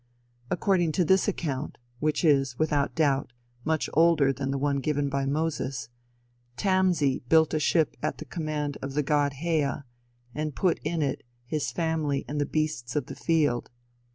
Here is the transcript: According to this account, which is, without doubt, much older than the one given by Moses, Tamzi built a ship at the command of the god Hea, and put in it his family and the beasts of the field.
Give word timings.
According 0.49 0.93
to 0.93 1.05
this 1.05 1.27
account, 1.27 1.77
which 1.99 2.25
is, 2.25 2.57
without 2.57 2.95
doubt, 2.95 3.33
much 3.63 3.87
older 3.93 4.33
than 4.33 4.49
the 4.49 4.57
one 4.57 4.77
given 4.77 5.09
by 5.09 5.27
Moses, 5.27 5.89
Tamzi 6.57 7.19
built 7.29 7.53
a 7.53 7.59
ship 7.59 7.95
at 8.01 8.17
the 8.17 8.25
command 8.25 8.79
of 8.81 8.93
the 8.93 9.03
god 9.03 9.33
Hea, 9.33 9.83
and 10.33 10.55
put 10.55 10.79
in 10.83 11.03
it 11.03 11.21
his 11.45 11.69
family 11.71 12.25
and 12.27 12.41
the 12.41 12.47
beasts 12.47 12.95
of 12.95 13.05
the 13.05 13.15
field. 13.15 13.69